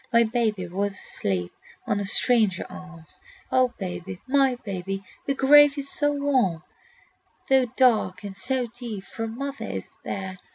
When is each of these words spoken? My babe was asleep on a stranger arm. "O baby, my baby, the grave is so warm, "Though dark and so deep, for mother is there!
My 0.11 0.23
babe 0.23 0.57
was 0.71 0.93
asleep 0.95 1.51
on 1.85 1.99
a 1.99 2.05
stranger 2.05 2.65
arm. 2.71 3.05
"O 3.51 3.71
baby, 3.77 4.19
my 4.27 4.55
baby, 4.63 5.03
the 5.27 5.35
grave 5.35 5.77
is 5.77 5.91
so 5.91 6.11
warm, 6.11 6.63
"Though 7.49 7.65
dark 7.77 8.23
and 8.23 8.35
so 8.35 8.65
deep, 8.65 9.03
for 9.03 9.27
mother 9.27 9.65
is 9.67 9.99
there! 10.03 10.39